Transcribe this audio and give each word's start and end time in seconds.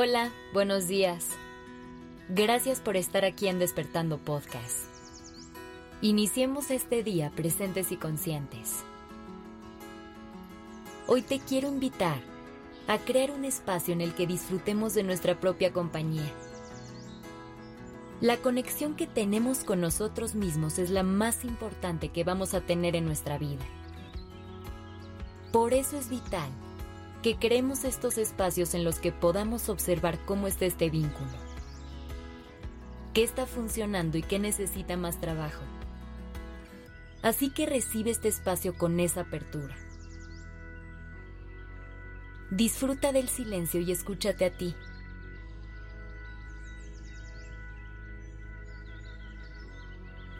Hola, 0.00 0.30
buenos 0.52 0.86
días. 0.86 1.26
Gracias 2.28 2.78
por 2.78 2.96
estar 2.96 3.24
aquí 3.24 3.48
en 3.48 3.58
Despertando 3.58 4.18
Podcast. 4.18 4.84
Iniciemos 6.02 6.70
este 6.70 7.02
día 7.02 7.32
presentes 7.34 7.90
y 7.90 7.96
conscientes. 7.96 8.84
Hoy 11.08 11.22
te 11.22 11.40
quiero 11.40 11.66
invitar 11.66 12.20
a 12.86 12.98
crear 12.98 13.32
un 13.32 13.44
espacio 13.44 13.92
en 13.92 14.00
el 14.00 14.14
que 14.14 14.28
disfrutemos 14.28 14.94
de 14.94 15.02
nuestra 15.02 15.40
propia 15.40 15.72
compañía. 15.72 16.32
La 18.20 18.36
conexión 18.36 18.94
que 18.94 19.08
tenemos 19.08 19.64
con 19.64 19.80
nosotros 19.80 20.36
mismos 20.36 20.78
es 20.78 20.90
la 20.90 21.02
más 21.02 21.44
importante 21.44 22.10
que 22.10 22.22
vamos 22.22 22.54
a 22.54 22.60
tener 22.60 22.94
en 22.94 23.04
nuestra 23.04 23.36
vida. 23.36 23.66
Por 25.50 25.74
eso 25.74 25.98
es 25.98 26.08
vital 26.08 26.52
que 27.22 27.36
creemos 27.36 27.84
estos 27.84 28.16
espacios 28.16 28.74
en 28.74 28.84
los 28.84 29.00
que 29.00 29.12
podamos 29.12 29.68
observar 29.68 30.18
cómo 30.24 30.46
está 30.46 30.66
este 30.66 30.88
vínculo, 30.88 31.30
qué 33.12 33.24
está 33.24 33.46
funcionando 33.46 34.18
y 34.18 34.22
qué 34.22 34.38
necesita 34.38 34.96
más 34.96 35.20
trabajo. 35.20 35.62
Así 37.22 37.50
que 37.50 37.66
recibe 37.66 38.10
este 38.10 38.28
espacio 38.28 38.76
con 38.76 39.00
esa 39.00 39.22
apertura. 39.22 39.76
Disfruta 42.50 43.12
del 43.12 43.28
silencio 43.28 43.80
y 43.80 43.90
escúchate 43.90 44.44
a 44.44 44.56
ti. 44.56 44.74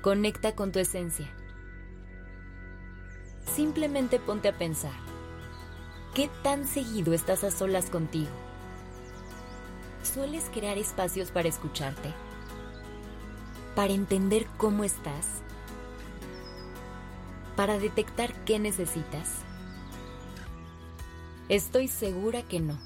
Conecta 0.01 0.55
con 0.55 0.71
tu 0.71 0.79
esencia. 0.79 1.29
Simplemente 3.45 4.21
ponte 4.21 4.49
a 4.49 4.57
pensar. 4.57 5.18
¿Qué 6.15 6.31
tan 6.43 6.67
seguido 6.67 7.13
estás 7.13 7.45
a 7.45 7.51
solas 7.51 7.91
contigo? 7.91 8.31
¿Sueles 10.03 10.51
crear 10.53 10.79
espacios 10.79 11.31
para 11.31 11.49
escucharte? 11.49 12.13
¿Para 13.77 13.93
entender 13.93 14.47
cómo 14.57 14.85
estás? 14.85 15.43
¿Para 17.57 17.79
detectar 17.79 18.33
qué 18.45 18.59
necesitas? 18.59 19.43
Estoy 21.49 21.89
segura 21.89 22.43
que 22.43 22.61
no. 22.61 22.79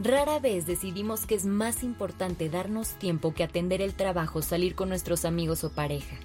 Rara 0.00 0.38
vez 0.38 0.66
decidimos 0.66 1.26
que 1.26 1.34
es 1.34 1.44
más 1.44 1.82
importante 1.82 2.48
darnos 2.48 2.90
tiempo 2.94 3.34
que 3.34 3.44
atender 3.44 3.80
el 3.80 3.94
trabajo, 3.94 4.42
salir 4.42 4.74
con 4.74 4.88
nuestros 4.88 5.24
amigos 5.24 5.64
o 5.64 5.70
pareja. 5.70 6.16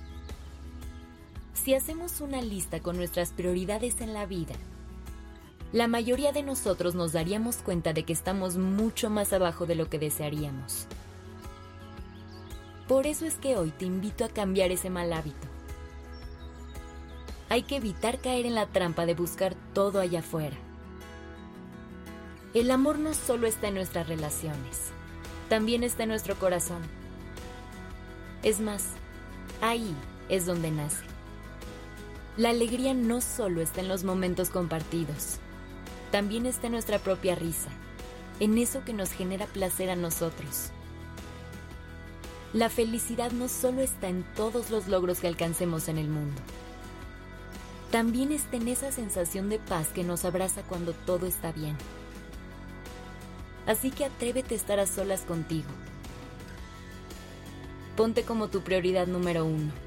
Si 1.64 1.73
hacemos 1.73 2.19
una 2.19 2.42
lista 2.42 2.81
con 2.81 2.97
nuestras 2.97 3.31
prioridades 3.31 4.02
en 4.02 4.14
la 4.14 4.25
vida, 4.25 4.53
la 5.72 5.88
mayoría 5.88 6.33
de 6.33 6.44
nosotros 6.44 6.94
nos 6.94 7.14
daríamos 7.14 7.55
cuenta 7.58 7.94
de 7.94 8.03
que 8.03 8.11
estamos 8.11 8.58
mucho 8.58 9.09
más 9.09 9.31
abajo 9.31 9.66
de 9.66 9.75
lo 9.75 9.89
que 9.89 9.97
desearíamos. 9.97 10.88
Por 12.89 13.08
eso 13.08 13.25
es 13.25 13.36
que 13.36 13.55
hoy 13.55 13.72
te 13.72 13.86
invito 13.86 14.25
a 14.25 14.28
cambiar 14.28 14.72
ese 14.72 14.89
mal 14.89 15.14
hábito. 15.14 15.47
Hay 17.47 17.64
que 17.64 17.77
evitar 17.77 18.20
caer 18.20 18.45
en 18.45 18.55
la 18.55 18.67
trampa 18.67 19.05
de 19.05 19.14
buscar 19.14 19.55
todo 19.73 20.02
allá 20.02 20.20
afuera. 20.20 20.58
El 22.53 22.72
amor 22.72 23.00
no 23.00 23.14
solo 23.14 23.48
está 23.48 23.70
en 23.70 23.75
nuestras 23.75 24.09
relaciones, 24.09 24.92
también 25.48 25.83
está 25.83 26.03
en 26.03 26.09
nuestro 26.09 26.36
corazón. 26.36 26.81
Es 28.44 28.59
más, 28.59 28.89
ahí 29.61 29.95
es 30.27 30.45
donde 30.45 30.70
nace. 30.70 31.12
La 32.36 32.50
alegría 32.50 32.95
no 32.95 33.22
solo 33.22 33.62
está 33.62 33.81
en 33.81 33.88
los 33.88 34.03
momentos 34.03 34.50
compartidos, 34.50 35.38
también 36.11 36.48
está 36.48 36.66
en 36.66 36.73
nuestra 36.73 36.98
propia 36.98 37.36
risa, 37.36 37.70
en 38.39 38.58
eso 38.58 38.83
que 38.83 38.92
nos 38.92 39.11
genera 39.11 39.45
placer 39.45 39.92
a 39.92 39.95
nosotros. 39.95 40.72
La 42.52 42.70
felicidad 42.70 43.32
no 43.32 43.48
solo 43.48 43.82
está 43.82 44.08
en 44.08 44.23
todos 44.36 44.72
los 44.72 44.88
logros 44.88 45.20
que 45.20 45.27
alcancemos 45.27 45.88
en 45.89 45.99
el 45.99 46.08
mundo, 46.08 46.42
también 47.92 48.32
está 48.32 48.58
en 48.58 48.67
esa 48.67 48.92
sensación 48.92 49.49
de 49.49 49.60
paz 49.60 49.89
que 49.89 50.04
nos 50.04 50.26
abraza 50.26 50.64
cuando 50.64 50.93
todo 50.93 51.27
está 51.27 51.52
bien. 51.52 51.77
Así 53.67 53.92
que 53.92 54.05
atrévete 54.05 54.55
a 54.55 54.58
estar 54.58 54.80
a 54.80 54.88
solas 54.88 55.22
contigo. 55.22 55.70
Ponte 57.95 58.23
como 58.23 58.48
tu 58.48 58.61
prioridad 58.61 59.05
número 59.05 59.45
uno 59.45 59.83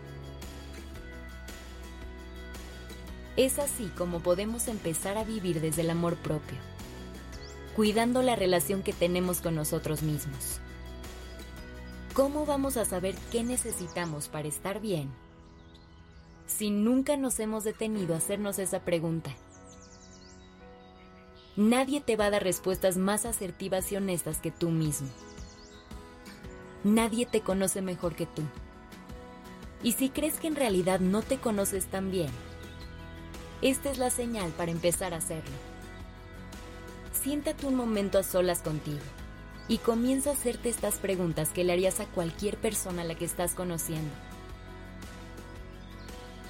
Es 3.37 3.59
así 3.59 3.91
como 3.99 4.21
podemos 4.21 4.67
empezar 4.67 5.19
a 5.19 5.25
vivir 5.25 5.61
desde 5.61 5.83
el 5.83 5.91
amor 5.91 6.17
propio, 6.17 6.57
cuidando 7.75 8.23
la 8.23 8.35
relación 8.35 8.83
que 8.83 8.95
tenemos 8.95 9.43
con 9.43 9.55
nosotros 9.55 10.03
mismos. 10.03 10.61
¿Cómo 12.15 12.47
vamos 12.47 12.79
a 12.79 12.87
saber 12.87 13.15
qué 13.31 13.45
necesitamos 13.45 14.29
para 14.29 14.49
estar 14.49 14.81
bien 14.81 15.11
si 16.47 16.71
nunca 16.71 17.19
nos 17.19 17.39
hemos 17.39 17.63
detenido 17.63 18.15
a 18.15 18.19
hacernos 18.19 18.59
esa 18.59 18.81
pregunta? 18.81 19.31
Nadie 21.57 22.01
te 22.01 22.17
va 22.17 22.27
a 22.27 22.31
dar 22.31 22.43
respuestas 22.43 22.97
más 22.97 23.27
asertivas 23.27 23.93
y 23.93 23.97
honestas 23.97 24.39
que 24.39 24.51
tú 24.51 24.71
mismo. 24.71 25.09
Nadie 26.85 27.27
te 27.27 27.43
conoce 27.43 27.83
mejor 27.83 28.15
que 28.15 28.25
tú. 28.25 28.43
Y 29.83 29.93
si 29.93 30.09
crees 30.09 30.39
que 30.39 30.47
en 30.47 30.57
realidad 30.57 31.01
no 31.01 31.21
te 31.21 31.37
conoces 31.37 31.85
tan 31.87 32.11
bien, 32.11 32.31
esta 33.71 33.91
es 33.91 33.99
la 33.99 34.11
señal 34.11 34.53
para 34.53 34.71
empezar 34.71 35.13
a 35.13 35.17
hacerlo. 35.17 35.57
Siéntate 37.21 37.67
un 37.67 37.75
momento 37.75 38.19
a 38.19 38.23
solas 38.23 38.61
contigo 38.63 39.01
y 39.67 39.79
comienza 39.79 40.31
a 40.31 40.33
hacerte 40.35 40.69
estas 40.69 40.99
preguntas 40.99 41.49
que 41.49 41.65
le 41.65 41.73
harías 41.73 41.99
a 41.99 42.07
cualquier 42.07 42.57
persona 42.59 43.03
a 43.03 43.05
la 43.05 43.17
que 43.17 43.25
estás 43.25 43.55
conociendo. 43.55 44.15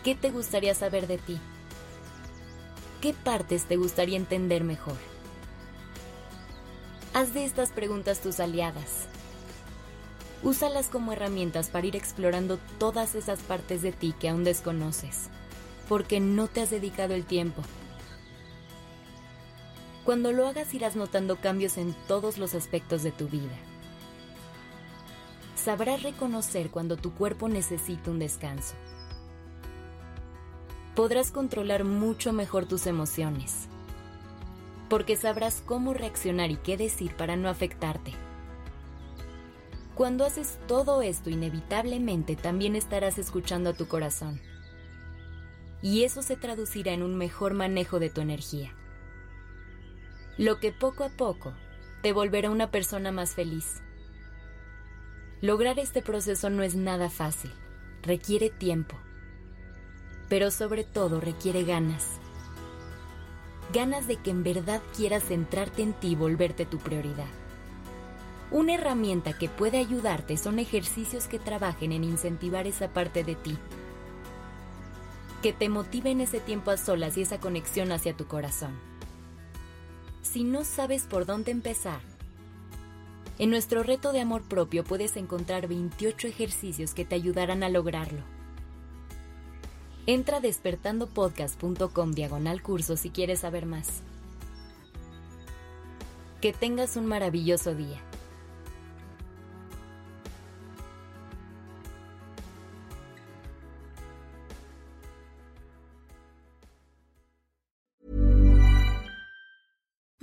¿Qué 0.04 0.14
te 0.14 0.30
gustaría 0.30 0.74
saber 0.74 1.06
de 1.06 1.16
ti? 1.16 1.38
¿Qué 3.00 3.14
partes 3.14 3.64
te 3.64 3.76
gustaría 3.76 4.18
entender 4.18 4.62
mejor? 4.62 4.96
Haz 7.14 7.32
de 7.32 7.46
estas 7.46 7.70
preguntas 7.70 8.20
tus 8.20 8.40
aliadas. 8.40 9.06
Úsalas 10.42 10.88
como 10.88 11.12
herramientas 11.14 11.70
para 11.70 11.86
ir 11.86 11.96
explorando 11.96 12.58
todas 12.78 13.14
esas 13.14 13.40
partes 13.40 13.80
de 13.80 13.92
ti 13.92 14.14
que 14.20 14.28
aún 14.28 14.44
desconoces 14.44 15.30
porque 15.88 16.20
no 16.20 16.48
te 16.48 16.60
has 16.60 16.70
dedicado 16.70 17.14
el 17.14 17.24
tiempo. 17.24 17.62
Cuando 20.04 20.32
lo 20.32 20.46
hagas 20.46 20.72
irás 20.74 20.96
notando 20.96 21.36
cambios 21.36 21.78
en 21.78 21.94
todos 22.06 22.38
los 22.38 22.54
aspectos 22.54 23.02
de 23.02 23.12
tu 23.12 23.28
vida. 23.28 23.54
Sabrás 25.56 26.02
reconocer 26.02 26.70
cuando 26.70 26.96
tu 26.96 27.12
cuerpo 27.12 27.48
necesita 27.48 28.10
un 28.10 28.20
descanso. 28.20 28.74
Podrás 30.94 31.32
controlar 31.32 31.84
mucho 31.84 32.32
mejor 32.32 32.66
tus 32.66 32.86
emociones, 32.86 33.66
porque 34.88 35.16
sabrás 35.16 35.62
cómo 35.66 35.92
reaccionar 35.92 36.50
y 36.50 36.56
qué 36.56 36.76
decir 36.76 37.14
para 37.16 37.36
no 37.36 37.48
afectarte. 37.48 38.12
Cuando 39.96 40.24
haces 40.24 40.58
todo 40.68 41.02
esto, 41.02 41.30
inevitablemente 41.30 42.36
también 42.36 42.76
estarás 42.76 43.18
escuchando 43.18 43.70
a 43.70 43.74
tu 43.74 43.88
corazón 43.88 44.40
y 45.82 46.04
eso 46.04 46.22
se 46.22 46.36
traducirá 46.36 46.92
en 46.92 47.02
un 47.02 47.16
mejor 47.16 47.54
manejo 47.54 47.98
de 47.98 48.10
tu 48.10 48.20
energía. 48.20 48.74
Lo 50.38 50.58
que 50.58 50.72
poco 50.72 51.04
a 51.04 51.08
poco 51.08 51.54
te 52.02 52.12
volverá 52.12 52.50
una 52.50 52.70
persona 52.70 53.12
más 53.12 53.34
feliz. 53.34 53.82
Lograr 55.40 55.78
este 55.78 56.02
proceso 56.02 56.50
no 56.50 56.62
es 56.62 56.74
nada 56.74 57.10
fácil, 57.10 57.52
requiere 58.02 58.50
tiempo, 58.50 58.96
pero 60.28 60.50
sobre 60.50 60.84
todo 60.84 61.20
requiere 61.20 61.64
ganas. 61.64 62.18
Ganas 63.72 64.06
de 64.06 64.16
que 64.16 64.30
en 64.30 64.42
verdad 64.42 64.80
quieras 64.96 65.24
centrarte 65.24 65.82
en 65.82 65.92
ti 65.92 66.08
y 66.08 66.14
volverte 66.14 66.66
tu 66.66 66.78
prioridad. 66.78 67.28
Una 68.50 68.74
herramienta 68.74 69.36
que 69.36 69.48
puede 69.48 69.78
ayudarte 69.78 70.36
son 70.36 70.58
ejercicios 70.58 71.26
que 71.26 71.38
trabajen 71.38 71.92
en 71.92 72.04
incentivar 72.04 72.66
esa 72.66 72.88
parte 72.92 73.24
de 73.24 73.34
ti 73.34 73.58
que 75.42 75.52
te 75.52 75.68
motive 75.68 76.12
ese 76.22 76.40
tiempo 76.40 76.70
a 76.70 76.76
solas 76.76 77.16
y 77.16 77.22
esa 77.22 77.38
conexión 77.40 77.92
hacia 77.92 78.16
tu 78.16 78.26
corazón. 78.26 78.78
Si 80.22 80.44
no 80.44 80.64
sabes 80.64 81.04
por 81.04 81.26
dónde 81.26 81.50
empezar, 81.50 82.00
en 83.38 83.50
nuestro 83.50 83.82
reto 83.82 84.12
de 84.12 84.20
amor 84.20 84.42
propio 84.42 84.82
puedes 84.82 85.16
encontrar 85.16 85.68
28 85.68 86.26
ejercicios 86.26 86.94
que 86.94 87.04
te 87.04 87.14
ayudarán 87.14 87.62
a 87.62 87.68
lograrlo. 87.68 88.22
Entra 90.06 90.38
a 90.38 90.40
despertandopodcast.com 90.40 92.12
diagonal 92.12 92.62
curso 92.62 92.96
si 92.96 93.10
quieres 93.10 93.40
saber 93.40 93.66
más. 93.66 94.02
Que 96.40 96.52
tengas 96.52 96.96
un 96.96 97.06
maravilloso 97.06 97.74
día. 97.74 98.00